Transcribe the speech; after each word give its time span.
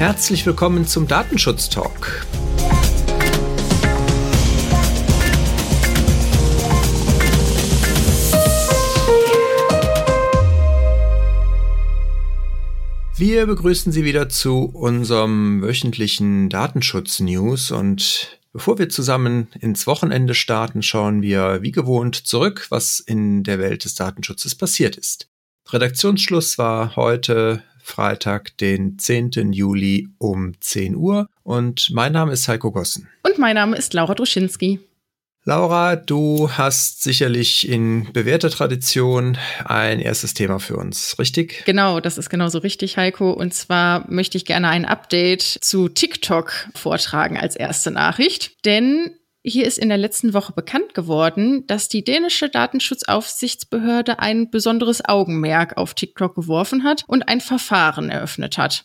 Herzlich 0.00 0.46
willkommen 0.46 0.86
zum 0.86 1.06
Datenschutz 1.06 1.68
Talk. 1.68 2.26
Wir 13.14 13.44
begrüßen 13.44 13.92
Sie 13.92 14.02
wieder 14.02 14.30
zu 14.30 14.70
unserem 14.72 15.60
wöchentlichen 15.60 16.48
Datenschutz-News 16.48 17.70
und 17.70 18.40
bevor 18.54 18.78
wir 18.78 18.88
zusammen 18.88 19.48
ins 19.60 19.86
Wochenende 19.86 20.32
starten, 20.32 20.82
schauen 20.82 21.20
wir 21.20 21.60
wie 21.60 21.72
gewohnt 21.72 22.26
zurück, 22.26 22.68
was 22.70 23.00
in 23.00 23.42
der 23.42 23.58
Welt 23.58 23.84
des 23.84 23.96
Datenschutzes 23.96 24.54
passiert 24.54 24.96
ist. 24.96 25.28
Redaktionsschluss 25.68 26.56
war 26.56 26.96
heute 26.96 27.62
Freitag, 27.82 28.56
den 28.58 28.98
10. 28.98 29.52
Juli 29.52 30.08
um 30.18 30.52
10 30.60 30.96
Uhr. 30.96 31.28
Und 31.42 31.90
mein 31.90 32.12
Name 32.12 32.32
ist 32.32 32.48
Heiko 32.48 32.70
Gossen. 32.70 33.08
Und 33.22 33.38
mein 33.38 33.54
Name 33.54 33.76
ist 33.76 33.94
Laura 33.94 34.14
Druschinski. 34.14 34.80
Laura, 35.44 35.96
du 35.96 36.50
hast 36.52 37.02
sicherlich 37.02 37.66
in 37.66 38.12
bewährter 38.12 38.50
Tradition 38.50 39.38
ein 39.64 39.98
erstes 39.98 40.34
Thema 40.34 40.60
für 40.60 40.76
uns, 40.76 41.18
richtig? 41.18 41.64
Genau, 41.64 41.98
das 41.98 42.18
ist 42.18 42.28
genauso 42.28 42.58
richtig, 42.58 42.98
Heiko. 42.98 43.32
Und 43.32 43.54
zwar 43.54 44.04
möchte 44.10 44.36
ich 44.36 44.44
gerne 44.44 44.68
ein 44.68 44.84
Update 44.84 45.42
zu 45.42 45.88
TikTok 45.88 46.68
vortragen 46.74 47.38
als 47.38 47.56
erste 47.56 47.90
Nachricht. 47.90 48.66
Denn 48.66 49.12
hier 49.42 49.66
ist 49.66 49.78
in 49.78 49.88
der 49.88 49.98
letzten 49.98 50.34
Woche 50.34 50.52
bekannt 50.52 50.94
geworden, 50.94 51.66
dass 51.66 51.88
die 51.88 52.04
dänische 52.04 52.48
Datenschutzaufsichtsbehörde 52.48 54.18
ein 54.18 54.50
besonderes 54.50 55.04
Augenmerk 55.04 55.76
auf 55.76 55.94
TikTok 55.94 56.34
geworfen 56.34 56.84
hat 56.84 57.04
und 57.06 57.28
ein 57.28 57.40
Verfahren 57.40 58.10
eröffnet 58.10 58.58
hat. 58.58 58.84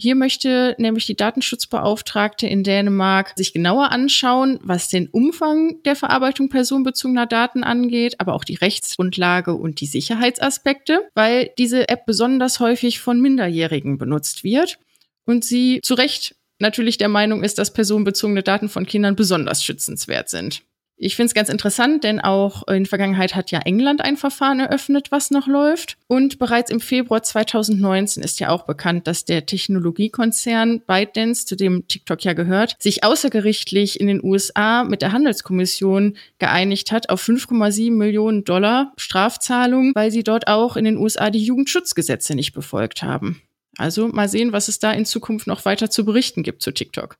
Hier 0.00 0.14
möchte 0.14 0.76
nämlich 0.78 1.06
die 1.06 1.16
Datenschutzbeauftragte 1.16 2.46
in 2.46 2.62
Dänemark 2.62 3.32
sich 3.34 3.52
genauer 3.52 3.90
anschauen, 3.90 4.60
was 4.62 4.88
den 4.88 5.08
Umfang 5.08 5.82
der 5.82 5.96
Verarbeitung 5.96 6.50
personenbezogener 6.50 7.26
Daten 7.26 7.64
angeht, 7.64 8.20
aber 8.20 8.34
auch 8.34 8.44
die 8.44 8.54
Rechtsgrundlage 8.54 9.54
und 9.54 9.80
die 9.80 9.86
Sicherheitsaspekte, 9.86 11.08
weil 11.14 11.50
diese 11.58 11.88
App 11.88 12.06
besonders 12.06 12.60
häufig 12.60 13.00
von 13.00 13.20
Minderjährigen 13.20 13.98
benutzt 13.98 14.44
wird 14.44 14.78
und 15.24 15.44
sie 15.44 15.80
zu 15.82 15.94
Recht 15.94 16.36
natürlich 16.58 16.98
der 16.98 17.08
Meinung 17.08 17.42
ist, 17.42 17.58
dass 17.58 17.72
personenbezogene 17.72 18.42
Daten 18.42 18.68
von 18.68 18.86
Kindern 18.86 19.16
besonders 19.16 19.64
schützenswert 19.64 20.28
sind. 20.28 20.62
Ich 21.00 21.14
finde 21.14 21.28
es 21.28 21.34
ganz 21.34 21.48
interessant, 21.48 22.02
denn 22.02 22.18
auch 22.18 22.66
in 22.66 22.82
der 22.82 22.88
Vergangenheit 22.88 23.36
hat 23.36 23.52
ja 23.52 23.60
England 23.60 24.00
ein 24.00 24.16
Verfahren 24.16 24.58
eröffnet, 24.58 25.12
was 25.12 25.30
noch 25.30 25.46
läuft. 25.46 25.96
Und 26.08 26.40
bereits 26.40 26.72
im 26.72 26.80
Februar 26.80 27.22
2019 27.22 28.20
ist 28.20 28.40
ja 28.40 28.48
auch 28.48 28.66
bekannt, 28.66 29.06
dass 29.06 29.24
der 29.24 29.46
Technologiekonzern 29.46 30.80
ByteDance, 30.80 31.46
zu 31.46 31.54
dem 31.54 31.86
TikTok 31.86 32.24
ja 32.24 32.32
gehört, 32.32 32.74
sich 32.80 33.04
außergerichtlich 33.04 34.00
in 34.00 34.08
den 34.08 34.24
USA 34.24 34.82
mit 34.82 35.00
der 35.00 35.12
Handelskommission 35.12 36.16
geeinigt 36.40 36.90
hat 36.90 37.10
auf 37.10 37.22
5,7 37.22 37.92
Millionen 37.92 38.42
Dollar 38.42 38.92
Strafzahlung, 38.96 39.92
weil 39.94 40.10
sie 40.10 40.24
dort 40.24 40.48
auch 40.48 40.76
in 40.76 40.84
den 40.84 40.96
USA 40.96 41.30
die 41.30 41.44
Jugendschutzgesetze 41.44 42.34
nicht 42.34 42.52
befolgt 42.52 43.04
haben. 43.04 43.40
Also 43.78 44.08
mal 44.08 44.28
sehen, 44.28 44.52
was 44.52 44.68
es 44.68 44.80
da 44.80 44.92
in 44.92 45.06
Zukunft 45.06 45.46
noch 45.46 45.64
weiter 45.64 45.88
zu 45.88 46.04
berichten 46.04 46.42
gibt 46.42 46.62
zu 46.62 46.72
TikTok. 46.72 47.16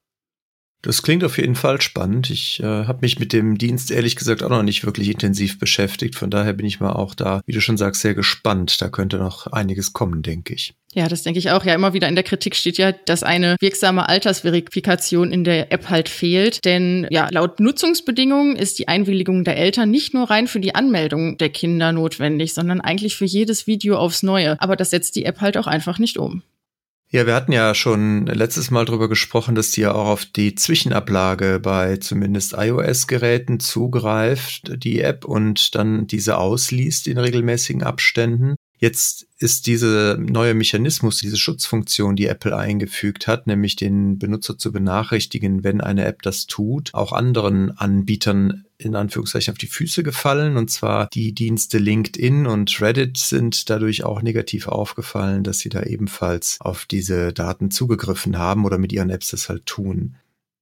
Das 0.83 1.03
klingt 1.03 1.25
auf 1.25 1.39
jeden 1.39 1.57
Fall 1.57 1.81
spannend. 1.81 2.31
Ich 2.31 2.61
äh, 2.61 2.65
habe 2.65 3.01
mich 3.03 3.19
mit 3.19 3.33
dem 3.33 3.59
Dienst 3.59 3.91
ehrlich 3.91 4.15
gesagt 4.15 4.45
auch 4.45 4.49
noch 4.49 4.63
nicht 4.63 4.85
wirklich 4.85 5.11
intensiv 5.11 5.59
beschäftigt. 5.59 6.15
Von 6.15 6.31
daher 6.31 6.53
bin 6.53 6.67
ich 6.67 6.79
mal 6.79 6.93
auch 6.93 7.17
da, 7.17 7.41
wie 7.47 7.53
du 7.53 7.61
schon 7.61 7.77
sagst, 7.77 8.03
sehr 8.03 8.15
gespannt. 8.15 8.81
Da 8.81 8.89
könnte 8.89 9.19
noch 9.19 9.49
einiges 9.49 9.93
kommen, 9.93 10.23
denke 10.23 10.55
ich. 10.55 10.75
Ja, 10.95 11.09
das 11.09 11.25
denke 11.25 11.41
ich 11.41 11.51
auch. 11.51 11.65
Ja, 11.65 11.75
immer 11.75 11.95
wieder 11.95 12.09
in 12.09 12.15
der 12.15 12.25
Kritik 12.25 12.55
steht 12.55 12.79
ja, 12.79 12.93
dass 12.93 13.25
eine 13.25 13.57
wirksame 13.61 14.09
Altersverifikation 14.09 15.33
in 15.33 15.43
der 15.43 15.73
App 15.73 15.91
halt 15.91 16.09
fehlt. 16.09 16.65
Denn 16.65 17.09
ja, 17.11 17.29
laut 17.31 17.59
Nutzungsbedingungen 17.59 18.55
ist 18.55 18.79
die 18.79 18.87
Einwilligung 18.87 19.43
der 19.43 19.57
Eltern 19.57 19.91
nicht 19.91 20.15
nur 20.15 20.31
rein 20.31 20.47
für 20.47 20.61
die 20.61 20.77
Anmeldung 20.77 21.39
der 21.39 21.51
Kinder 21.51 21.91
notwendig, 21.93 22.55
sondern 22.55 22.81
eigentlich 22.81 23.17
für 23.17 23.27
jedes 23.27 23.67
Video 23.67 23.97
aufs 23.99 24.23
Neue. 24.23 24.61
Aber 24.61 24.77
das 24.77 24.91
setzt 24.91 25.17
die 25.17 25.25
App 25.25 25.41
halt 25.41 25.57
auch 25.57 25.67
einfach 25.67 25.99
nicht 25.99 26.19
um. 26.19 26.43
Ja, 27.11 27.25
wir 27.25 27.35
hatten 27.35 27.53
ja 27.53 27.75
schon 27.75 28.27
letztes 28.27 28.71
Mal 28.71 28.85
drüber 28.85 29.09
gesprochen, 29.09 29.55
dass 29.55 29.71
die 29.71 29.81
ja 29.81 29.93
auch 29.93 30.09
auf 30.09 30.27
die 30.27 30.55
Zwischenablage 30.55 31.59
bei 31.59 31.97
zumindest 31.97 32.53
iOS-Geräten 32.53 33.61
zugreift, 33.61 34.71
die 34.83 35.01
App, 35.01 35.25
und 35.25 35.75
dann 35.75 36.07
diese 36.07 36.37
ausliest 36.37 37.07
in 37.07 37.17
regelmäßigen 37.17 37.83
Abständen. 37.83 38.57
Jetzt 38.79 39.27
ist 39.39 39.67
diese 39.67 40.19
neue 40.21 40.55
Mechanismus, 40.55 41.17
diese 41.17 41.37
Schutzfunktion, 41.37 42.15
die 42.15 42.27
Apple 42.27 42.57
eingefügt 42.57 43.27
hat, 43.27 43.49
nämlich 43.49 43.75
den 43.75 44.19
Benutzer 44.19 44.57
zu 44.57 44.71
benachrichtigen, 44.71 45.65
wenn 45.65 45.81
eine 45.81 46.05
App 46.05 46.23
das 46.23 46.47
tut, 46.47 46.95
auch 46.95 47.13
anderen 47.13 47.77
Anbietern 47.77 48.65
in 48.79 48.95
Anführungszeichen 48.95 49.53
auf 49.53 49.59
die 49.59 49.67
Füße 49.67 50.05
gefallen. 50.05 50.57
Und 50.57 50.71
zwar 50.71 51.09
die 51.09 51.33
Dienste 51.33 51.79
LinkedIn 51.79 52.47
und 52.47 52.81
Reddit 52.81 53.19
sind 53.19 53.69
dadurch 53.69 54.05
auch 54.05 54.23
negativ 54.23 54.69
aufgefallen, 54.69 55.43
dass 55.43 55.59
sie 55.59 55.69
da 55.69 55.83
ebenfalls 55.83 56.59
auf 56.61 56.87
diese 56.87 57.33
Daten 57.33 57.73
zugegriffen 57.73 58.39
haben 58.39 58.65
oder 58.65 58.79
mit 58.79 58.93
ihren 58.93 59.11
Apps 59.11 59.31
das 59.31 59.49
halt 59.49 59.67
tun. 59.67 60.17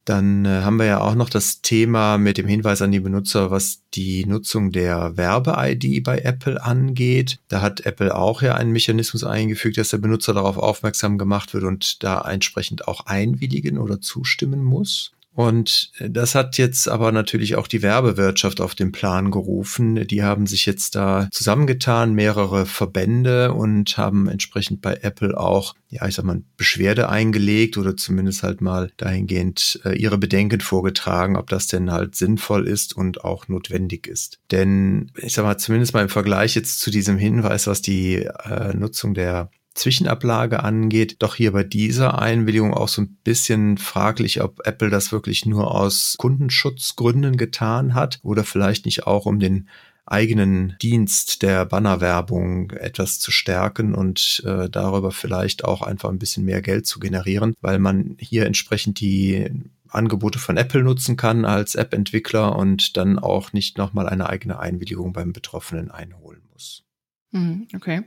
Dann 0.07 0.45
äh, 0.45 0.63
haben 0.63 0.77
wir 0.77 0.87
ja 0.87 1.01
auch 1.01 1.17
noch 1.17 1.29
das 1.29 1.63
Thema 1.63 2.17
mit 2.17 2.39
dem 2.39 2.47
Hinweis 2.47 2.81
an 2.81 2.93
die 2.93 3.01
Benutzer, 3.01 3.51
was 3.51 3.83
die 3.93 4.25
Nutzung 4.25 4.71
der 4.71 5.17
Werbe-ID 5.17 6.05
bei 6.05 6.19
Apple 6.21 6.63
angeht. 6.63 7.41
Da 7.49 7.61
hat 7.61 7.85
Apple 7.85 8.15
auch 8.15 8.41
ja 8.41 8.55
einen 8.55 8.71
Mechanismus 8.71 9.25
eingefügt, 9.25 9.79
dass 9.79 9.89
der 9.89 9.99
Benutzer 9.99 10.33
darauf 10.33 10.59
aufmerksam 10.59 11.19
gemacht 11.19 11.55
wird 11.55 11.65
und 11.65 12.05
da 12.05 12.21
entsprechend 12.21 12.87
auch 12.87 13.07
einwilligen 13.07 13.79
oder 13.79 14.01
zustimmen 14.01 14.63
muss. 14.63 15.11
Und 15.37 15.93
das 16.01 16.35
hat 16.35 16.57
jetzt 16.57 16.89
aber 16.89 17.13
natürlich 17.13 17.57
auch 17.57 17.67
die 17.67 17.83
Werbewirtschaft 17.83 18.63
auf 18.63 18.75
den 18.75 18.91
Plan 18.91 19.31
gerufen. 19.31 20.07
Die 20.07 20.23
haben 20.23 20.47
sich 20.47 20.65
jetzt 20.65 20.95
da 20.95 21.29
zusammengetan, 21.31 22.15
mehrere 22.15 22.65
Verbände 22.65 23.53
und 23.53 23.99
haben 23.99 24.29
entsprechend 24.29 24.81
bei 24.81 24.95
Apple 25.03 25.39
auch, 25.39 25.75
ja, 25.91 26.09
ich 26.09 26.15
sag 26.15 26.25
mal, 26.25 26.43
Beschwerde 26.57 27.11
eingelegt 27.11 27.77
oder 27.77 27.99
zumindest 27.99 28.45
halt 28.45 28.63
mal 28.63 28.91
dahingehend 28.97 29.79
äh, 29.85 29.95
ihre 29.95 30.17
Bedenken 30.17 30.63
vorgetragen, 30.63 31.37
ob 31.37 31.51
das 31.51 31.67
denn 31.67 31.93
halt 31.93 32.17
sinnvoll 32.17 32.67
ist 32.67 32.97
und 32.97 33.23
auch 33.23 33.47
notwendig 33.47 34.07
ist. 34.07 34.39
Denn 34.53 35.13
ich 35.19 35.35
sag 35.35 35.45
mal, 35.45 35.59
zumindest 35.59 35.93
mal 35.93 36.01
im 36.01 36.09
Vergleich 36.09 36.55
jetzt 36.55 36.81
zu 36.81 36.91
diesem 36.91 37.19
Hinweis, 37.19 37.67
was 37.67 37.83
die 37.83 38.23
äh, 38.23 38.73
Nutzung 38.75 39.13
der 39.13 39.51
Zwischenablage 39.77 40.63
angeht, 40.63 41.17
doch 41.21 41.35
hier 41.35 41.53
bei 41.53 41.63
dieser 41.63 42.21
Einwilligung 42.21 42.75
auch 42.75 42.89
so 42.89 43.03
ein 43.03 43.17
bisschen 43.23 43.79
fraglich, 43.79 44.43
ob 44.43 44.67
Apple 44.67 44.91
das 44.91 45.13
wirklich 45.13 45.47
nur 45.47 45.73
aus 45.75 46.17
Kundenschutzgründen 46.19 47.37
getan 47.37 47.95
hat 47.95 48.19
oder 48.23 48.45
vielleicht 48.45 48.87
nicht 48.87 49.07
auch 49.07 49.27
um 49.27 49.39
den 49.39 49.69
eigenen 50.07 50.77
Dienst 50.81 51.43
der 51.43 51.67
Bannerwerbung 51.67 52.71
etwas 52.71 53.19
zu 53.19 53.33
stärken 53.33 53.95
und 53.95 54.43
äh, 54.47 54.71
darüber 54.71 55.11
vielleicht 55.11 55.65
auch 55.65 55.83
einfach 55.83 56.11
ein 56.11 56.19
bisschen 56.19 56.45
mehr 56.45 56.63
Geld 56.63 56.87
zu 56.87 57.01
generieren, 57.01 57.55
weil 57.61 57.81
man 57.81 58.17
hier 58.21 58.47
entsprechend 58.47 59.01
die 59.01 59.51
Angebote 59.89 60.39
von 60.39 60.57
Apple 60.57 60.83
nutzen 60.83 61.17
kann 61.17 61.45
als 61.45 61.75
App-Entwickler 61.75 62.57
und 62.57 62.97
dann 62.97 63.19
auch 63.19 63.53
nicht 63.53 63.79
nochmal 63.79 64.09
eine 64.09 64.29
eigene 64.29 64.59
Einwilligung 64.59 65.13
beim 65.13 65.33
Betroffenen 65.33 65.91
einholen 65.91 66.43
muss. 66.53 66.85
Hm, 67.33 67.67
okay. 67.75 68.05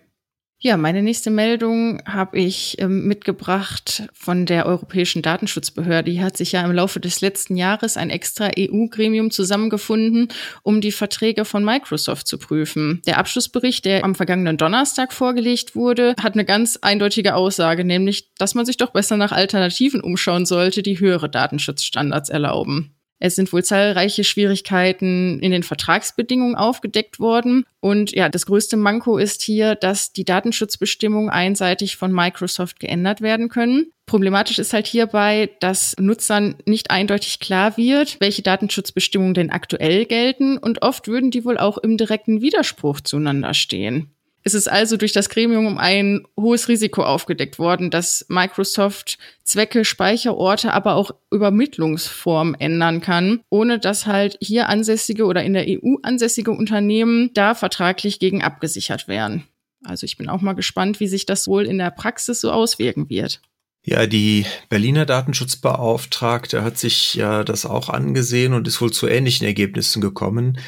Ja, 0.62 0.76
meine 0.76 1.02
nächste 1.02 1.30
Meldung 1.30 2.02
habe 2.06 2.38
ich 2.38 2.76
ähm, 2.82 3.08
mitgebracht 3.08 4.04
von 4.12 4.46
der 4.46 4.66
Europäischen 4.66 5.22
Datenschutzbehörde. 5.22 6.12
Hier 6.12 6.26
hat 6.26 6.36
sich 6.36 6.52
ja 6.52 6.66
im 6.66 6.74
Laufe 6.74 7.00
des 7.00 7.22
letzten 7.22 7.56
Jahres 7.56 7.96
ein 7.96 8.10
extra 8.10 8.50
EU-Gremium 8.60 9.32
zusammengefunden, 9.32 10.28
um 10.62 10.82
die 10.82 10.92
Verträge 10.92 11.46
von 11.46 11.64
Microsoft 11.64 12.28
zu 12.28 12.38
prüfen. 12.38 13.02
Der 13.08 13.20
Abschlussbericht, 13.20 13.86
der 13.86 14.04
am 14.04 14.16
vergangenen 14.16 14.58
Donnerstag 14.58 15.14
vorgelegt 15.14 15.78
wurde, 15.78 16.14
hat 16.22 16.34
eine 16.34 16.44
ganz 16.44 16.76
eindeutige 16.76 17.36
Aussage, 17.36 17.86
nämlich, 17.86 18.34
dass 18.34 18.54
man 18.54 18.66
sich 18.66 18.76
doch 18.76 18.92
besser 18.92 19.16
nach 19.16 19.32
Alternativen 19.32 20.02
umschauen 20.02 20.46
sollte, 20.46 20.84
die 20.84 21.00
höhere 21.00 21.30
Datenschutzstandards 21.30 22.28
erlauben. 22.28 22.99
Es 23.20 23.36
sind 23.36 23.52
wohl 23.52 23.64
zahlreiche 23.64 24.24
Schwierigkeiten 24.24 25.40
in 25.40 25.52
den 25.52 25.64
Vertragsbedingungen 25.64 26.56
aufgedeckt 26.56 27.20
worden. 27.20 27.66
Und 27.82 28.12
ja, 28.12 28.30
das 28.30 28.46
größte 28.46 28.78
Manko 28.78 29.18
ist 29.18 29.42
hier, 29.42 29.76
dass 29.76 30.14
die 30.14 30.26
Datenschutzbestimmungen 30.26 31.30
einseitig 31.30 31.98
von 31.98 32.12
Microsoft 32.12 32.80
geändert 32.80 33.22
werden 33.22 33.50
können. 33.50 33.92
Problematisch 34.06 34.58
ist 34.58 34.74
halt 34.74 34.88
hierbei, 34.88 35.52
dass 35.60 35.96
Nutzern 36.00 36.56
nicht 36.66 36.90
eindeutig 36.90 37.40
klar 37.40 37.78
wird, 37.78 38.20
welche 38.20 38.42
Datenschutzbestimmungen 38.42 39.36
denn 39.36 39.52
aktuell 39.52 40.06
gelten 40.06 40.58
und 40.58 40.82
oft 40.82 41.08
würden 41.08 41.30
die 41.30 41.46
wohl 41.46 41.58
auch 41.60 41.78
im 41.78 41.98
direkten 41.98 42.42
Widerspruch 42.42 43.02
zueinander 43.02 43.54
stehen. 43.54 44.16
Es 44.44 44.54
ist 44.54 44.70
also 44.70 44.96
durch 44.96 45.12
das 45.12 45.30
Gremium 45.30 45.66
um 45.66 45.78
ein 45.78 46.26
hohes 46.40 46.70
Risiko 46.70 47.04
aufgedeckt 47.04 47.60
worden, 47.60 47.92
dass 47.92 48.26
Microsoft 48.30 49.18
Zwecke, 49.44 49.84
Speicherorte, 49.84 50.74
aber 50.74 50.96
auch 50.96 51.12
Übermittlungsformen 51.32 52.56
ändern 52.56 53.02
kann, 53.02 53.42
ohne 53.50 53.80
dass 53.80 54.06
halt 54.06 54.38
hier 54.42 54.70
ansässige 54.70 55.26
oder 55.26 55.44
in 55.44 55.54
der 55.54 55.66
EU 55.68 55.96
ansässige 56.04 56.52
Unternehmen 56.52 57.32
da 57.34 57.54
vertraglich 57.54 58.20
gegen 58.20 58.42
abgesichert 58.42 59.08
werden. 59.08 59.44
Also 59.84 60.06
ich 60.06 60.18
bin 60.18 60.30
auch 60.30 60.42
mal 60.42 60.54
gespannt, 60.54 61.00
wie 61.00 61.08
sich 61.08 61.26
das 61.26 61.48
wohl 61.48 61.66
in 61.66 61.78
der 61.78 61.92
Praxis 61.92 62.42
so 62.42 62.52
auswirken 62.52 63.10
wird. 63.10 63.42
Ja, 63.86 64.06
die 64.08 64.46
Berliner 64.68 65.06
Datenschutzbeauftragte 65.06 66.64
hat 66.64 66.78
sich 66.78 67.14
ja 67.14 67.44
das 67.44 67.66
auch 67.66 67.90
angesehen 67.90 68.54
und 68.54 68.68
ist 68.68 68.82
wohl 68.82 68.92
zu 68.92 69.08
ähnlichen 69.08 69.48
Ergebnissen 69.48 70.02
gekommen. 70.02 70.60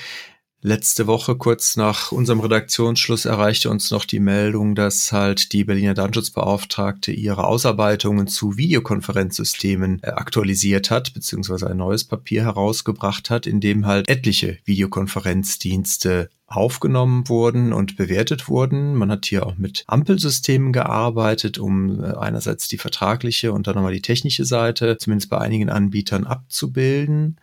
Letzte 0.63 1.07
Woche, 1.07 1.35
kurz 1.35 1.75
nach 1.75 2.11
unserem 2.11 2.39
Redaktionsschluss, 2.39 3.25
erreichte 3.25 3.71
uns 3.71 3.89
noch 3.89 4.05
die 4.05 4.19
Meldung, 4.19 4.75
dass 4.75 5.11
halt 5.11 5.53
die 5.53 5.63
Berliner 5.63 5.95
Datenschutzbeauftragte 5.95 7.11
ihre 7.11 7.45
Ausarbeitungen 7.45 8.27
zu 8.27 8.57
Videokonferenzsystemen 8.57 10.03
äh, 10.03 10.09
aktualisiert 10.09 10.91
hat, 10.91 11.15
beziehungsweise 11.15 11.67
ein 11.67 11.77
neues 11.77 12.03
Papier 12.03 12.43
herausgebracht 12.43 13.31
hat, 13.31 13.47
in 13.47 13.59
dem 13.59 13.87
halt 13.87 14.07
etliche 14.07 14.59
Videokonferenzdienste 14.65 16.29
aufgenommen 16.45 17.27
wurden 17.27 17.73
und 17.73 17.97
bewertet 17.97 18.47
wurden. 18.47 18.93
Man 18.93 19.09
hat 19.09 19.25
hier 19.25 19.47
auch 19.47 19.57
mit 19.57 19.83
Ampelsystemen 19.87 20.73
gearbeitet, 20.73 21.57
um 21.57 22.03
äh, 22.03 22.13
einerseits 22.13 22.67
die 22.67 22.77
vertragliche 22.77 23.51
und 23.51 23.65
dann 23.65 23.73
nochmal 23.73 23.93
die 23.93 24.01
technische 24.03 24.45
Seite, 24.45 24.97
zumindest 24.99 25.31
bei 25.31 25.39
einigen 25.39 25.71
Anbietern, 25.71 26.25
abzubilden. 26.25 27.37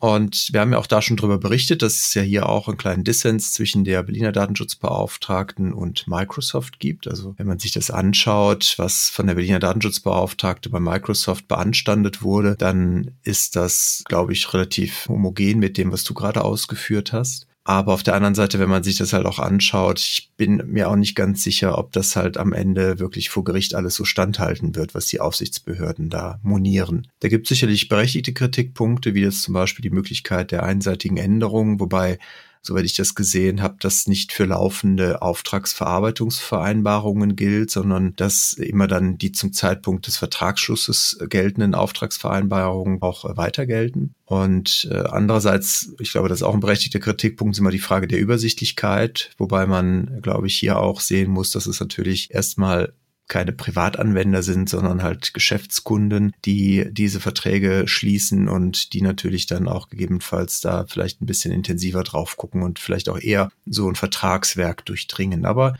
Und 0.00 0.52
wir 0.52 0.60
haben 0.60 0.72
ja 0.72 0.78
auch 0.78 0.86
da 0.86 1.00
schon 1.00 1.16
drüber 1.16 1.38
berichtet, 1.38 1.80
dass 1.80 1.94
es 1.94 2.14
ja 2.14 2.22
hier 2.22 2.48
auch 2.48 2.68
einen 2.68 2.76
kleinen 2.76 3.04
Dissens 3.04 3.52
zwischen 3.52 3.84
der 3.84 4.02
Berliner 4.02 4.32
Datenschutzbeauftragten 4.32 5.72
und 5.72 6.06
Microsoft 6.06 6.78
gibt. 6.78 7.08
Also 7.08 7.34
wenn 7.38 7.46
man 7.46 7.58
sich 7.58 7.72
das 7.72 7.90
anschaut, 7.90 8.74
was 8.76 9.08
von 9.08 9.26
der 9.26 9.34
Berliner 9.34 9.60
Datenschutzbeauftragte 9.60 10.68
bei 10.68 10.80
Microsoft 10.80 11.48
beanstandet 11.48 12.22
wurde, 12.22 12.54
dann 12.56 13.12
ist 13.22 13.56
das, 13.56 14.02
glaube 14.06 14.34
ich, 14.34 14.52
relativ 14.52 15.08
homogen 15.08 15.58
mit 15.58 15.78
dem, 15.78 15.90
was 15.90 16.04
du 16.04 16.12
gerade 16.12 16.44
ausgeführt 16.44 17.12
hast. 17.12 17.46
Aber 17.66 17.94
auf 17.94 18.02
der 18.02 18.14
anderen 18.14 18.34
Seite, 18.34 18.58
wenn 18.58 18.68
man 18.68 18.82
sich 18.82 18.98
das 18.98 19.14
halt 19.14 19.24
auch 19.24 19.38
anschaut, 19.38 19.98
ich 19.98 20.30
bin 20.36 20.62
mir 20.66 20.90
auch 20.90 20.96
nicht 20.96 21.14
ganz 21.14 21.42
sicher, 21.42 21.78
ob 21.78 21.92
das 21.92 22.14
halt 22.14 22.36
am 22.36 22.52
Ende 22.52 22.98
wirklich 22.98 23.30
vor 23.30 23.42
Gericht 23.42 23.74
alles 23.74 23.94
so 23.94 24.04
standhalten 24.04 24.74
wird, 24.74 24.94
was 24.94 25.06
die 25.06 25.20
Aufsichtsbehörden 25.20 26.10
da 26.10 26.38
monieren. 26.42 27.08
Da 27.20 27.28
gibt 27.28 27.46
es 27.46 27.48
sicherlich 27.48 27.88
berechtigte 27.88 28.34
Kritikpunkte, 28.34 29.14
wie 29.14 29.22
jetzt 29.22 29.42
zum 29.42 29.54
Beispiel 29.54 29.82
die 29.82 29.94
Möglichkeit 29.94 30.52
der 30.52 30.62
einseitigen 30.62 31.16
Änderungen, 31.16 31.80
wobei 31.80 32.18
soweit 32.66 32.86
ich 32.86 32.94
das 32.94 33.14
gesehen 33.14 33.60
habe, 33.62 33.76
das 33.78 34.06
nicht 34.06 34.32
für 34.32 34.46
laufende 34.46 35.20
Auftragsverarbeitungsvereinbarungen 35.22 37.36
gilt, 37.36 37.70
sondern 37.70 38.16
dass 38.16 38.54
immer 38.54 38.88
dann 38.88 39.18
die 39.18 39.32
zum 39.32 39.52
Zeitpunkt 39.52 40.06
des 40.06 40.16
Vertragsschlusses 40.16 41.18
geltenden 41.28 41.74
Auftragsvereinbarungen 41.74 43.02
auch 43.02 43.36
weiter 43.36 43.66
gelten. 43.66 44.14
Und 44.24 44.88
äh, 44.90 44.96
andererseits, 44.96 45.92
ich 46.00 46.12
glaube, 46.12 46.30
das 46.30 46.38
ist 46.38 46.44
auch 46.44 46.54
ein 46.54 46.60
berechtigter 46.60 47.00
Kritikpunkt, 47.00 47.54
ist 47.54 47.60
immer 47.60 47.70
die 47.70 47.78
Frage 47.78 48.08
der 48.08 48.20
Übersichtlichkeit, 48.20 49.32
wobei 49.36 49.66
man, 49.66 50.22
glaube 50.22 50.46
ich, 50.46 50.56
hier 50.56 50.78
auch 50.78 51.00
sehen 51.00 51.30
muss, 51.30 51.50
dass 51.50 51.66
es 51.66 51.80
natürlich 51.80 52.32
erstmal 52.32 52.94
keine 53.26 53.52
Privatanwender 53.52 54.42
sind, 54.42 54.68
sondern 54.68 55.02
halt 55.02 55.32
Geschäftskunden, 55.32 56.32
die 56.44 56.86
diese 56.90 57.20
Verträge 57.20 57.84
schließen 57.86 58.48
und 58.48 58.92
die 58.92 59.00
natürlich 59.00 59.46
dann 59.46 59.66
auch 59.66 59.88
gegebenenfalls 59.88 60.60
da 60.60 60.84
vielleicht 60.86 61.22
ein 61.22 61.26
bisschen 61.26 61.52
intensiver 61.52 62.02
drauf 62.02 62.36
gucken 62.36 62.62
und 62.62 62.78
vielleicht 62.78 63.08
auch 63.08 63.18
eher 63.18 63.50
so 63.66 63.88
ein 63.88 63.94
Vertragswerk 63.94 64.84
durchdringen. 64.84 65.44
Aber 65.44 65.74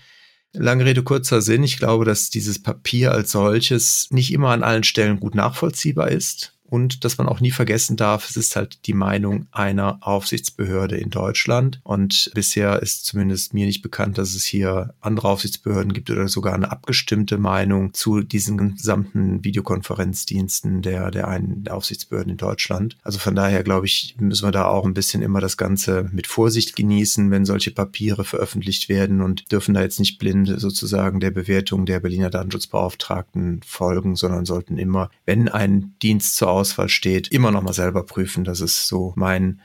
Lange 0.56 0.84
Rede, 0.84 1.02
kurzer 1.02 1.42
Sinn. 1.42 1.64
Ich 1.64 1.78
glaube, 1.78 2.04
dass 2.04 2.30
dieses 2.30 2.62
Papier 2.62 3.10
als 3.10 3.32
solches 3.32 4.06
nicht 4.12 4.32
immer 4.32 4.50
an 4.50 4.62
allen 4.62 4.84
Stellen 4.84 5.18
gut 5.18 5.34
nachvollziehbar 5.34 6.12
ist 6.12 6.53
und 6.74 7.04
dass 7.04 7.18
man 7.18 7.28
auch 7.28 7.38
nie 7.38 7.52
vergessen 7.52 7.96
darf, 7.96 8.28
es 8.28 8.36
ist 8.36 8.56
halt 8.56 8.84
die 8.86 8.94
Meinung 8.94 9.46
einer 9.52 9.98
Aufsichtsbehörde 10.00 10.96
in 10.96 11.08
Deutschland. 11.08 11.80
Und 11.84 12.32
bisher 12.34 12.82
ist 12.82 13.06
zumindest 13.06 13.54
mir 13.54 13.64
nicht 13.64 13.80
bekannt, 13.80 14.18
dass 14.18 14.34
es 14.34 14.42
hier 14.42 14.92
andere 15.00 15.28
Aufsichtsbehörden 15.28 15.92
gibt 15.92 16.10
oder 16.10 16.26
sogar 16.26 16.52
eine 16.52 16.72
abgestimmte 16.72 17.38
Meinung 17.38 17.94
zu 17.94 18.22
diesen 18.22 18.74
gesamten 18.74 19.44
Videokonferenzdiensten 19.44 20.82
der, 20.82 21.12
der 21.12 21.28
einen 21.28 21.62
der 21.62 21.76
Aufsichtsbehörden 21.76 22.32
in 22.32 22.38
Deutschland. 22.38 22.96
Also 23.04 23.20
von 23.20 23.36
daher 23.36 23.62
glaube 23.62 23.86
ich, 23.86 24.16
müssen 24.18 24.44
wir 24.44 24.50
da 24.50 24.64
auch 24.64 24.84
ein 24.84 24.94
bisschen 24.94 25.22
immer 25.22 25.40
das 25.40 25.56
Ganze 25.56 26.10
mit 26.10 26.26
Vorsicht 26.26 26.74
genießen, 26.74 27.30
wenn 27.30 27.44
solche 27.44 27.70
Papiere 27.70 28.24
veröffentlicht 28.24 28.88
werden 28.88 29.20
und 29.20 29.52
dürfen 29.52 29.74
da 29.74 29.82
jetzt 29.82 30.00
nicht 30.00 30.18
blind 30.18 30.52
sozusagen 30.56 31.20
der 31.20 31.30
Bewertung 31.30 31.86
der 31.86 32.00
Berliner 32.00 32.30
Datenschutzbeauftragten 32.30 33.60
folgen, 33.64 34.16
sondern 34.16 34.44
sollten 34.44 34.76
immer, 34.76 35.08
wenn 35.24 35.48
ein 35.48 35.94
Dienst 36.02 36.34
zur 36.34 36.63
Auswahl 36.64 36.88
steht, 36.88 37.28
immer 37.28 37.50
noch 37.50 37.62
mal 37.62 37.74
selber 37.74 38.06
prüfen. 38.06 38.44
Das 38.44 38.62
ist 38.62 38.88
so 38.88 39.12
mein 39.16 39.60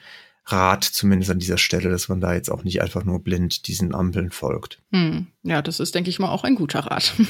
Rat, 0.45 0.83
zumindest 0.83 1.31
an 1.31 1.39
dieser 1.39 1.57
Stelle, 1.57 1.89
dass 1.89 2.09
man 2.09 2.19
da 2.19 2.33
jetzt 2.33 2.51
auch 2.51 2.65
nicht 2.65 2.81
einfach 2.81 3.05
nur 3.05 3.23
blind 3.23 3.67
diesen 3.67 3.95
Ampeln 3.95 4.31
folgt. 4.31 4.81
Hm. 4.91 5.27
Ja, 5.43 5.61
das 5.61 5.79
ist, 5.79 5.95
denke 5.95 6.09
ich 6.09 6.19
mal, 6.19 6.29
auch 6.29 6.43
ein 6.43 6.55
guter 6.55 6.79
Rat. 6.79 7.13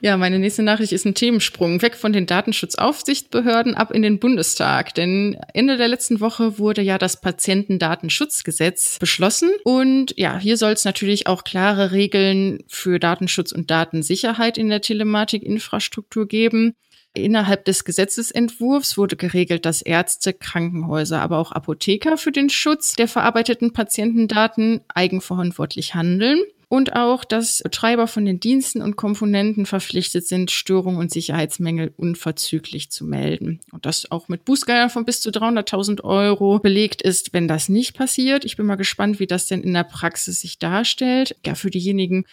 Ja, 0.00 0.18
meine 0.18 0.38
nächste 0.38 0.62
Nachricht 0.62 0.92
ist 0.92 1.06
ein 1.06 1.14
Themensprung 1.14 1.80
weg 1.80 1.94
von 1.94 2.12
den 2.12 2.26
Datenschutzaufsichtsbehörden 2.26 3.74
ab 3.74 3.90
in 3.90 4.02
den 4.02 4.18
Bundestag. 4.18 4.92
Denn 4.94 5.38
Ende 5.54 5.78
der 5.78 5.88
letzten 5.88 6.20
Woche 6.20 6.58
wurde 6.58 6.82
ja 6.82 6.98
das 6.98 7.22
Patientendatenschutzgesetz 7.22 8.98
beschlossen. 8.98 9.50
Und 9.62 10.12
ja, 10.18 10.36
hier 10.36 10.58
soll 10.58 10.72
es 10.72 10.84
natürlich 10.84 11.26
auch 11.26 11.42
klare 11.44 11.92
Regeln 11.92 12.64
für 12.66 12.98
Datenschutz 12.98 13.52
und 13.52 13.70
Datensicherheit 13.70 14.58
in 14.58 14.68
der 14.68 14.82
Telematikinfrastruktur 14.82 16.28
geben. 16.28 16.74
Innerhalb 17.14 17.64
des 17.64 17.84
Gesetzesentwurfs 17.84 18.98
wurde 18.98 19.14
geregelt, 19.14 19.64
dass 19.64 19.82
Ärzte, 19.82 20.32
Krankenhäuser, 20.32 21.22
aber 21.22 21.38
auch 21.38 21.52
Apotheker 21.52 22.16
für 22.16 22.32
den 22.32 22.50
Schutz 22.50 22.94
der 22.94 23.06
verarbeiteten 23.06 23.72
Patientendaten 23.72 24.80
eigenverantwortlich 24.88 25.94
handeln 25.94 26.40
und 26.74 26.96
auch, 26.96 27.24
dass 27.24 27.62
Betreiber 27.62 28.08
von 28.08 28.24
den 28.24 28.40
Diensten 28.40 28.82
und 28.82 28.96
Komponenten 28.96 29.64
verpflichtet 29.64 30.26
sind, 30.26 30.50
Störungen 30.50 30.98
und 30.98 31.12
Sicherheitsmängel 31.12 31.92
unverzüglich 31.96 32.90
zu 32.90 33.04
melden. 33.04 33.60
Und 33.70 33.86
das 33.86 34.10
auch 34.10 34.26
mit 34.26 34.44
Bußgeldern 34.44 34.90
von 34.90 35.04
bis 35.04 35.20
zu 35.20 35.30
300.000 35.30 36.02
Euro 36.02 36.58
belegt 36.58 37.00
ist, 37.00 37.32
wenn 37.32 37.46
das 37.46 37.68
nicht 37.68 37.96
passiert. 37.96 38.44
Ich 38.44 38.56
bin 38.56 38.66
mal 38.66 38.74
gespannt, 38.74 39.20
wie 39.20 39.28
das 39.28 39.46
denn 39.46 39.62
in 39.62 39.72
der 39.72 39.84
Praxis 39.84 40.40
sich 40.40 40.58
darstellt. 40.58 41.36
Ja, 41.46 41.54
für 41.54 41.70
diejenigen, 41.70 42.24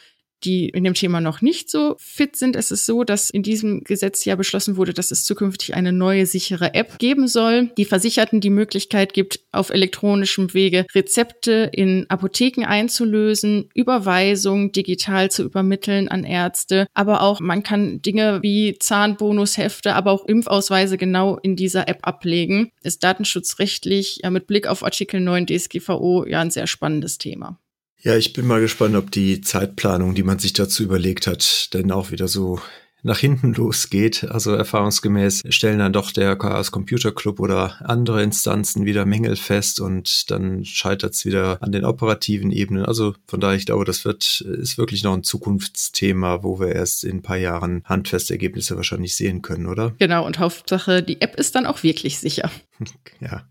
die 0.44 0.70
in 0.70 0.84
dem 0.84 0.94
Thema 0.94 1.22
noch 1.22 1.42
nicht 1.42 1.70
so 1.70 1.96
fit 2.00 2.36
sind. 2.36 2.56
Es 2.56 2.72
ist 2.72 2.86
so, 2.86 3.04
dass 3.04 3.30
in 3.30 3.44
diesem 3.44 3.84
Gesetz 3.84 4.26
ja 4.26 4.36
beschlossen 4.36 4.78
wurde, 4.78 4.94
dass 4.94 5.12
es 5.12 5.26
zukünftig 5.26 5.76
eine 5.76 5.94
neue 5.94 6.26
sichere 6.26 6.74
App 6.74 7.00
geben 7.00 7.28
soll, 7.28 7.72
die 7.78 7.86
Versicherten 7.86 8.42
die 8.42 8.50
Möglichkeit 8.50 9.14
gibt, 9.14 9.40
auf 9.52 9.70
elektronischem 9.70 10.54
Wege 10.54 10.86
Rezepte 10.94 11.70
in 11.72 12.06
Apotheken 12.10 12.66
einzulösen, 12.66 13.70
Überweisungen 13.74 14.72
digital 14.72 15.32
zu 15.32 15.44
übermitteln 15.44 16.08
an 16.08 16.24
Ärzte, 16.24 16.88
aber 16.94 17.22
auch 17.22 17.40
man 17.40 17.64
kann 17.64 18.02
Dinge 18.02 18.40
wie 18.42 18.78
Zahnbonushefte, 18.80 19.94
aber 19.94 20.12
auch 20.12 20.26
Impfausweise 20.26 20.98
genau 20.98 21.38
in 21.38 21.56
dieser 21.56 21.88
App 21.88 22.00
ablegen. 22.08 22.72
Ist 22.84 23.04
datenschutzrechtlich 23.04 24.20
ja 24.24 24.30
mit 24.30 24.48
Blick 24.48 24.68
auf 24.68 24.84
Artikel 24.84 25.20
9 25.20 25.46
DSGVO 25.48 26.26
ja 26.26 26.42
ein 26.42 26.52
sehr 26.52 26.68
spannendes 26.68 27.18
Thema. 27.18 27.60
Ja, 28.04 28.18
ich 28.18 28.34
bin 28.34 28.48
mal 28.48 28.60
gespannt, 28.60 28.96
ob 28.96 29.12
die 29.12 29.42
Zeitplanung, 29.42 30.16
die 30.16 30.24
man 30.24 30.40
sich 30.40 30.54
dazu 30.54 30.82
überlegt 30.82 31.28
hat, 31.28 31.72
denn 31.76 31.92
auch 31.92 32.10
wieder 32.10 32.28
so 32.28 32.60
nach 33.04 33.20
hinten 33.20 33.54
losgeht. 33.54 34.24
Also 34.24 34.54
erfahrungsgemäß 34.54 35.44
stellen 35.50 35.78
dann 35.78 35.94
doch 35.94 36.12
der 36.12 36.36
Chaos 36.36 36.72
Computer 36.72 37.12
Club 37.12 37.40
oder 37.40 37.76
andere 37.88 38.24
Instanzen 38.24 38.86
wieder 38.86 39.06
Mängel 39.06 39.36
fest 39.36 39.80
und 39.80 40.32
dann 40.32 40.66
scheitert 40.66 41.14
es 41.14 41.26
wieder 41.26 41.62
an 41.62 41.72
den 41.72 41.86
operativen 41.86 42.52
Ebenen. 42.52 42.86
Also 42.86 43.14
von 43.28 43.40
daher, 43.40 43.58
ich 43.58 43.68
glaube, 43.68 43.86
das 43.86 44.04
wird, 44.04 44.42
ist 44.42 44.80
wirklich 44.80 45.04
noch 45.04 45.14
ein 45.14 45.24
Zukunftsthema, 45.24 46.42
wo 46.42 46.60
wir 46.60 46.70
erst 46.70 47.04
in 47.04 47.18
ein 47.18 47.22
paar 47.22 47.38
Jahren 47.38 47.84
handfeste 47.86 48.34
Ergebnisse 48.34 48.78
wahrscheinlich 48.78 49.16
sehen 49.16 49.44
können, 49.44 49.68
oder? 49.68 49.94
Genau, 50.00 50.26
und 50.26 50.40
Hauptsache, 50.40 51.04
die 51.04 51.22
App 51.22 51.36
ist 51.36 51.54
dann 51.54 51.68
auch 51.68 51.84
wirklich 51.84 52.18
sicher. 52.18 52.50
ja. 53.20 53.44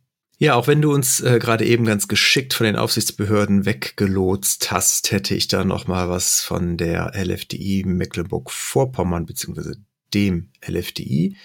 Ja, 0.42 0.54
auch 0.54 0.66
wenn 0.68 0.80
du 0.80 0.90
uns 0.94 1.20
äh, 1.20 1.38
gerade 1.38 1.66
eben 1.66 1.84
ganz 1.84 2.08
geschickt 2.08 2.54
von 2.54 2.64
den 2.64 2.76
Aufsichtsbehörden 2.76 3.66
weggelotst 3.66 4.72
hast, 4.72 5.12
hätte 5.12 5.34
ich 5.34 5.48
da 5.48 5.64
noch 5.64 5.86
mal 5.86 6.08
was 6.08 6.40
von 6.40 6.78
der 6.78 7.12
LFDI 7.14 7.84
Mecklenburg-Vorpommern 7.84 9.26
beziehungsweise 9.26 9.76
dem 10.14 10.50
LFDI. 10.66 11.36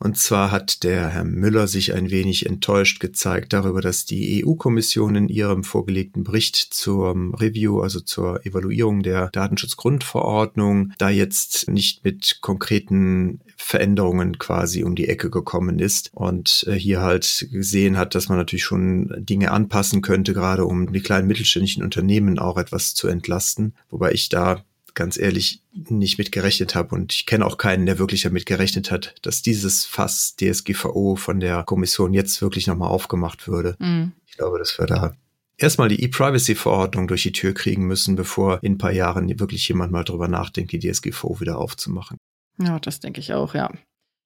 Und 0.00 0.16
zwar 0.16 0.52
hat 0.52 0.84
der 0.84 1.08
Herr 1.08 1.24
Müller 1.24 1.66
sich 1.66 1.92
ein 1.92 2.10
wenig 2.10 2.46
enttäuscht 2.46 3.00
gezeigt 3.00 3.52
darüber, 3.52 3.80
dass 3.80 4.04
die 4.04 4.44
EU-Kommission 4.44 5.16
in 5.16 5.28
ihrem 5.28 5.64
vorgelegten 5.64 6.22
Bericht 6.22 6.56
zur 6.56 7.14
Review, 7.40 7.80
also 7.80 8.00
zur 8.00 8.46
Evaluierung 8.46 9.02
der 9.02 9.28
Datenschutzgrundverordnung, 9.30 10.92
da 10.98 11.10
jetzt 11.10 11.68
nicht 11.68 12.04
mit 12.04 12.38
konkreten 12.40 13.40
Veränderungen 13.56 14.38
quasi 14.38 14.84
um 14.84 14.94
die 14.94 15.08
Ecke 15.08 15.30
gekommen 15.30 15.80
ist 15.80 16.10
und 16.14 16.64
äh, 16.68 16.74
hier 16.74 17.02
halt 17.02 17.48
gesehen 17.50 17.96
hat, 17.98 18.14
dass 18.14 18.28
man 18.28 18.38
natürlich 18.38 18.64
schon 18.64 19.12
Dinge 19.18 19.50
anpassen 19.50 20.00
könnte, 20.00 20.32
gerade 20.32 20.64
um 20.64 20.92
die 20.92 21.00
kleinen 21.00 21.26
mittelständischen 21.26 21.82
Unternehmen 21.82 22.38
auch 22.38 22.56
etwas 22.56 22.94
zu 22.94 23.08
entlasten. 23.08 23.74
Wobei 23.90 24.12
ich 24.12 24.28
da 24.28 24.64
ganz 24.94 25.18
ehrlich 25.18 25.62
nicht 25.72 26.18
mit 26.18 26.32
gerechnet 26.32 26.74
habe 26.74 26.94
und 26.94 27.12
ich 27.12 27.26
kenne 27.26 27.46
auch 27.46 27.58
keinen, 27.58 27.86
der 27.86 27.98
wirklich 27.98 28.22
damit 28.22 28.46
gerechnet 28.46 28.90
hat, 28.90 29.14
dass 29.22 29.42
dieses 29.42 29.84
Fass 29.84 30.36
DSGVO 30.36 31.16
von 31.16 31.40
der 31.40 31.62
Kommission 31.64 32.14
jetzt 32.14 32.40
wirklich 32.42 32.66
nochmal 32.66 32.90
aufgemacht 32.90 33.48
würde. 33.48 33.76
Mhm. 33.78 34.12
Ich 34.26 34.36
glaube, 34.36 34.58
dass 34.58 34.78
wir 34.78 34.86
da 34.86 35.14
erstmal 35.56 35.88
die 35.88 36.02
E-Privacy-Verordnung 36.02 37.08
durch 37.08 37.22
die 37.22 37.32
Tür 37.32 37.52
kriegen 37.52 37.86
müssen, 37.86 38.16
bevor 38.16 38.60
in 38.62 38.74
ein 38.74 38.78
paar 38.78 38.92
Jahren 38.92 39.38
wirklich 39.38 39.68
jemand 39.68 39.92
mal 39.92 40.04
drüber 40.04 40.28
nachdenkt, 40.28 40.72
die 40.72 40.78
DSGVO 40.78 41.40
wieder 41.40 41.58
aufzumachen. 41.58 42.16
Ja, 42.60 42.78
das 42.78 43.00
denke 43.00 43.20
ich 43.20 43.32
auch, 43.34 43.54
ja. 43.54 43.70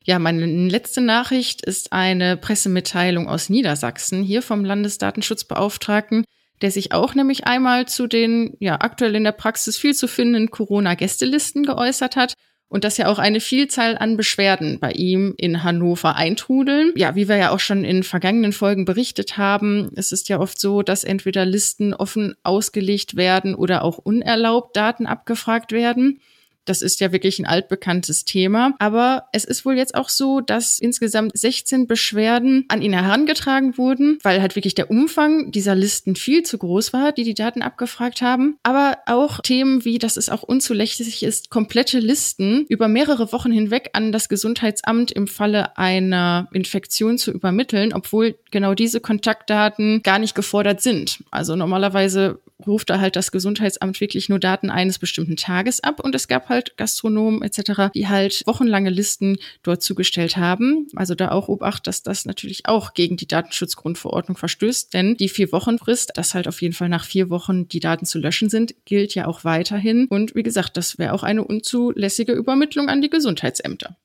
Ja, 0.04 0.19
meine 0.19 0.47
letzte 0.47 1.00
Nachricht 1.00 1.64
ist 1.64 1.92
eine 1.92 2.37
Pressemitteilung 2.37 3.28
aus 3.28 3.49
Niedersachsen, 3.49 4.23
hier 4.23 4.42
vom 4.42 4.64
Landesdatenschutzbeauftragten, 4.64 6.25
der 6.62 6.71
sich 6.71 6.92
auch 6.92 7.14
nämlich 7.14 7.47
einmal 7.47 7.87
zu 7.87 8.07
den 8.07 8.57
ja 8.61 8.81
aktuell 8.81 9.14
in 9.14 9.25
der 9.25 9.33
Praxis 9.33 9.76
viel 9.76 9.95
zu 9.95 10.09
findenden 10.09 10.50
Corona-Gästelisten 10.50 11.64
geäußert 11.64 12.16
hat 12.16 12.35
und 12.73 12.85
dass 12.85 12.97
ja 12.97 13.09
auch 13.09 13.19
eine 13.19 13.40
Vielzahl 13.40 13.99
an 13.99 14.16
Beschwerden 14.16 14.78
bei 14.81 14.92
ihm 14.92 15.35
in 15.37 15.62
Hannover 15.62 16.16
eintrudeln. 16.16 16.92
Ja, 16.97 17.14
wie 17.14 17.28
wir 17.28 17.37
ja 17.37 17.50
auch 17.50 17.61
schon 17.61 17.85
in 17.85 18.02
vergangenen 18.02 18.54
Folgen 18.54 18.87
berichtet 18.87 19.37
haben, 19.37 19.90
es 19.95 20.11
ist 20.11 20.31
ja 20.31 20.40
oft 20.40 20.59
so, 20.59 20.81
dass 20.81 21.04
entweder 21.04 21.45
Listen 21.45 21.92
offen 21.92 22.35
ausgelegt 22.45 23.14
werden 23.14 23.54
oder 23.54 23.85
auch 23.85 23.99
unerlaubt 23.99 24.75
Daten 24.75 25.07
abgefragt 25.07 25.73
werden. 25.73 26.21
Das 26.64 26.83
ist 26.83 27.00
ja 27.00 27.12
wirklich 27.12 27.38
ein 27.38 27.47
altbekanntes 27.47 28.25
Thema. 28.25 28.75
Aber 28.78 29.25
es 29.33 29.45
ist 29.45 29.64
wohl 29.64 29.76
jetzt 29.76 29.95
auch 29.95 30.09
so, 30.09 30.40
dass 30.40 30.78
insgesamt 30.78 31.37
16 31.37 31.87
Beschwerden 31.87 32.64
an 32.69 32.83
ihn 32.83 32.92
herangetragen 32.92 33.76
wurden, 33.78 34.19
weil 34.23 34.40
halt 34.40 34.57
wirklich 34.57 34.75
der 34.75 34.90
Umfang 34.90 35.50
dieser 35.50 35.75
Listen 35.75 36.16
viel 36.16 36.42
zu 36.42 36.59
groß 36.59 36.92
war, 36.92 37.12
die 37.12 37.25
die 37.25 37.35
Daten 37.35 37.62
abgefragt 37.62 38.23
haben. 38.23 38.57
Aber 38.62 38.99
auch 39.07 39.40
Themen 39.40 39.85
wie, 39.85 39.99
dass 39.99 40.16
es 40.16 40.28
auch 40.28 40.42
unzulässig 40.42 41.23
ist, 41.23 41.50
komplette 41.50 41.99
Listen 41.99 42.64
über 42.69 42.88
mehrere 42.88 43.33
Wochen 43.33 43.52
hinweg 43.52 43.90
an 43.92 44.12
das 44.12 44.28
Gesundheitsamt 44.28 45.12
im 45.12 45.26
Falle 45.26 45.76
einer 45.76 46.49
Infektion 46.52 47.19
zu 47.19 47.33
übermitteln, 47.33 47.92
obwohl 47.92 48.37
genau 48.50 48.75
diese 48.75 49.00
Kontaktdaten 49.00 50.02
gar 50.02 50.19
nicht 50.19 50.35
gefordert 50.35 50.81
sind. 50.81 51.23
Also 51.31 51.57
normalerweise 51.57 52.40
ruft 52.66 52.90
da 52.90 53.00
halt 53.00 53.16
das 53.16 53.33
Gesundheitsamt 53.33 54.00
wirklich 54.00 54.28
nur 54.28 54.38
Daten 54.38 54.71
eines 54.71 54.99
bestimmten 54.99 55.37
Tages 55.37 55.83
ab 55.83 56.00
und 56.00 56.14
es 56.14 56.28
gab 56.28 56.49
halt 56.49 56.76
Gastronomen 56.76 57.42
etc., 57.42 57.92
die 57.95 58.09
halt 58.09 58.42
wochenlange 58.47 58.90
Listen 58.90 59.37
dort 59.62 59.83
zugestellt 59.83 60.37
haben. 60.37 60.87
Also 60.95 61.14
da 61.14 61.31
auch 61.31 61.49
Obacht, 61.49 61.87
dass 61.87 62.02
das 62.02 62.25
natürlich 62.25 62.66
auch 62.66 62.95
gegen 62.95 63.16
die 63.16 63.28
Datenschutzgrundverordnung 63.28 64.37
verstößt, 64.37 64.92
denn 64.95 65.16
die 65.16 65.28
vier 65.28 65.52
Wochen 65.52 65.78
Frist, 65.78 66.12
dass 66.14 66.35
halt 66.35 66.49
auf 66.49 66.62
jeden 66.62 66.75
Fall 66.75 66.88
nach 66.88 67.04
vier 67.04 67.31
Wochen 67.31 67.69
die 67.69 67.81
Daten 67.81 68.07
zu 68.07 68.19
löschen 68.19 68.49
sind, 68.49 68.75
gilt 68.85 69.14
ja 69.14 69.26
auch 69.26 69.45
weiterhin. 69.45 70.07
Und 70.07 70.35
wie 70.35 70.42
gesagt, 70.42 70.76
das 70.76 70.99
wäre 70.99 71.12
auch 71.12 71.23
eine 71.23 71.45
unzulässige 71.45 72.33
Übermittlung 72.33 72.88
an 72.88 73.00
die 73.00 73.11
Gesundheitsämter. 73.11 73.97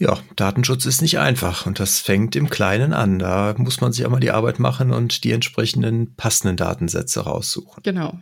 Ja, 0.00 0.18
Datenschutz 0.34 0.86
ist 0.86 1.02
nicht 1.02 1.18
einfach 1.18 1.66
und 1.66 1.78
das 1.78 2.00
fängt 2.00 2.34
im 2.34 2.48
Kleinen 2.48 2.94
an. 2.94 3.18
Da 3.18 3.54
muss 3.58 3.82
man 3.82 3.92
sich 3.92 4.02
einmal 4.06 4.20
die 4.20 4.30
Arbeit 4.30 4.58
machen 4.58 4.92
und 4.92 5.24
die 5.24 5.32
entsprechenden 5.32 6.14
passenden 6.16 6.56
Datensätze 6.56 7.20
raussuchen. 7.20 7.82
Genau. 7.82 8.18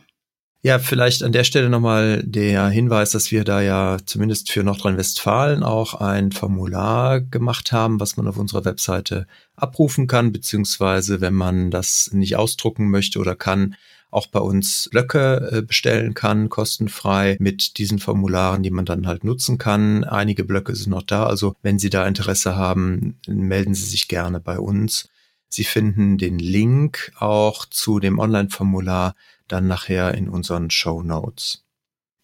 Ja, 0.60 0.80
vielleicht 0.80 1.22
an 1.22 1.30
der 1.30 1.44
Stelle 1.44 1.70
nochmal 1.70 2.20
der 2.24 2.68
Hinweis, 2.68 3.12
dass 3.12 3.30
wir 3.30 3.44
da 3.44 3.60
ja 3.60 3.98
zumindest 4.04 4.50
für 4.50 4.64
Nordrhein-Westfalen 4.64 5.62
auch 5.62 5.94
ein 5.94 6.32
Formular 6.32 7.20
gemacht 7.20 7.70
haben, 7.70 8.00
was 8.00 8.16
man 8.16 8.26
auf 8.26 8.38
unserer 8.38 8.64
Webseite 8.64 9.28
abrufen 9.54 10.08
kann, 10.08 10.32
beziehungsweise 10.32 11.20
wenn 11.20 11.34
man 11.34 11.70
das 11.70 12.10
nicht 12.12 12.34
ausdrucken 12.34 12.90
möchte 12.90 13.20
oder 13.20 13.36
kann, 13.36 13.76
auch 14.10 14.26
bei 14.26 14.40
uns 14.40 14.88
Blöcke 14.90 15.50
äh, 15.52 15.62
bestellen 15.62 16.14
kann, 16.14 16.48
kostenfrei 16.48 17.36
mit 17.40 17.78
diesen 17.78 17.98
Formularen, 17.98 18.62
die 18.62 18.70
man 18.70 18.84
dann 18.84 19.06
halt 19.06 19.24
nutzen 19.24 19.58
kann. 19.58 20.04
Einige 20.04 20.44
Blöcke 20.44 20.74
sind 20.74 20.90
noch 20.90 21.02
da, 21.02 21.26
also 21.26 21.54
wenn 21.62 21.78
Sie 21.78 21.90
da 21.90 22.06
Interesse 22.06 22.56
haben, 22.56 23.18
melden 23.26 23.74
Sie 23.74 23.86
sich 23.86 24.08
gerne 24.08 24.40
bei 24.40 24.58
uns. 24.58 25.08
Sie 25.48 25.64
finden 25.64 26.18
den 26.18 26.38
Link 26.38 27.12
auch 27.18 27.66
zu 27.66 28.00
dem 28.00 28.18
Online-Formular 28.18 29.14
dann 29.46 29.66
nachher 29.66 30.14
in 30.14 30.28
unseren 30.28 30.70
Show 30.70 31.02
Notes. 31.02 31.64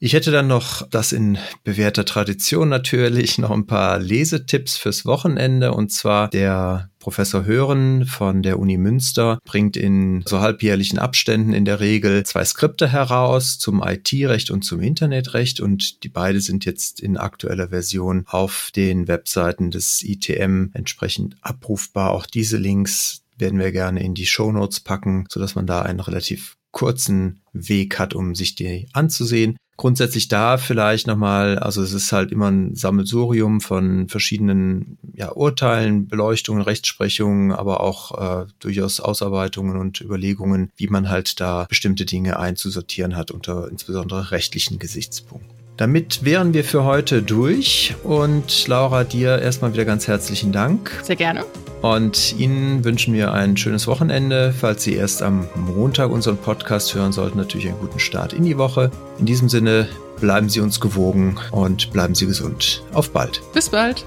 Ich 0.04 0.12
hätte 0.12 0.30
dann 0.30 0.48
noch 0.48 0.86
das 0.86 1.12
in 1.12 1.38
bewährter 1.62 2.04
Tradition 2.04 2.68
natürlich 2.68 3.38
noch 3.38 3.50
ein 3.50 3.64
paar 3.64 3.98
Lesetipps 3.98 4.76
fürs 4.76 5.06
Wochenende 5.06 5.72
und 5.72 5.92
zwar 5.92 6.28
der 6.28 6.90
Professor 6.98 7.46
Hören 7.46 8.04
von 8.04 8.42
der 8.42 8.58
Uni 8.58 8.76
Münster 8.76 9.38
bringt 9.46 9.78
in 9.78 10.22
so 10.26 10.40
halbjährlichen 10.40 10.98
Abständen 10.98 11.54
in 11.54 11.64
der 11.64 11.80
Regel 11.80 12.22
zwei 12.26 12.44
Skripte 12.44 12.92
heraus 12.92 13.58
zum 13.58 13.82
IT-Recht 13.82 14.50
und 14.50 14.60
zum 14.62 14.82
Internetrecht 14.82 15.60
und 15.60 16.04
die 16.04 16.10
beide 16.10 16.42
sind 16.42 16.66
jetzt 16.66 17.00
in 17.00 17.16
aktueller 17.16 17.68
Version 17.68 18.24
auf 18.26 18.72
den 18.76 19.08
Webseiten 19.08 19.70
des 19.70 20.02
ITM 20.02 20.66
entsprechend 20.74 21.36
abrufbar. 21.40 22.10
Auch 22.10 22.26
diese 22.26 22.58
Links 22.58 23.22
werden 23.38 23.58
wir 23.58 23.72
gerne 23.72 24.04
in 24.04 24.12
die 24.12 24.26
Show 24.26 24.52
Notes 24.52 24.80
packen, 24.80 25.24
so 25.30 25.40
dass 25.40 25.54
man 25.54 25.66
da 25.66 25.80
einen 25.80 26.00
relativ 26.00 26.58
kurzen 26.72 27.40
Weg 27.54 27.98
hat, 27.98 28.12
um 28.12 28.34
sich 28.34 28.54
die 28.54 28.86
anzusehen. 28.92 29.56
Grundsätzlich 29.76 30.28
da 30.28 30.56
vielleicht 30.56 31.08
nochmal, 31.08 31.58
also 31.58 31.82
es 31.82 31.92
ist 31.92 32.12
halt 32.12 32.30
immer 32.30 32.48
ein 32.48 32.76
Sammelsurium 32.76 33.60
von 33.60 34.08
verschiedenen 34.08 34.98
ja, 35.14 35.32
Urteilen, 35.32 36.06
Beleuchtungen, 36.06 36.62
Rechtsprechungen, 36.62 37.50
aber 37.50 37.80
auch 37.80 38.42
äh, 38.42 38.46
durchaus 38.60 39.00
Ausarbeitungen 39.00 39.76
und 39.76 40.00
Überlegungen, 40.00 40.70
wie 40.76 40.86
man 40.86 41.08
halt 41.08 41.40
da 41.40 41.66
bestimmte 41.68 42.04
Dinge 42.04 42.38
einzusortieren 42.38 43.16
hat 43.16 43.32
unter 43.32 43.68
insbesondere 43.68 44.30
rechtlichen 44.30 44.78
Gesichtspunkten. 44.78 45.63
Damit 45.76 46.24
wären 46.24 46.54
wir 46.54 46.62
für 46.62 46.84
heute 46.84 47.22
durch 47.22 47.94
und 48.04 48.68
Laura, 48.68 49.02
dir 49.02 49.40
erstmal 49.40 49.72
wieder 49.72 49.84
ganz 49.84 50.06
herzlichen 50.06 50.52
Dank. 50.52 51.00
Sehr 51.02 51.16
gerne. 51.16 51.44
Und 51.82 52.38
Ihnen 52.38 52.84
wünschen 52.84 53.12
wir 53.12 53.32
ein 53.32 53.56
schönes 53.56 53.86
Wochenende. 53.86 54.54
Falls 54.58 54.84
Sie 54.84 54.94
erst 54.94 55.20
am 55.20 55.48
Montag 55.54 56.10
unseren 56.10 56.38
Podcast 56.38 56.94
hören 56.94 57.12
sollten, 57.12 57.36
natürlich 57.36 57.68
einen 57.68 57.78
guten 57.78 57.98
Start 57.98 58.32
in 58.32 58.44
die 58.44 58.56
Woche. 58.56 58.90
In 59.18 59.26
diesem 59.26 59.48
Sinne, 59.48 59.88
bleiben 60.20 60.48
Sie 60.48 60.60
uns 60.60 60.80
gewogen 60.80 61.36
und 61.50 61.92
bleiben 61.92 62.14
Sie 62.14 62.26
gesund. 62.26 62.82
Auf 62.92 63.10
bald. 63.10 63.42
Bis 63.52 63.68
bald. 63.68 64.06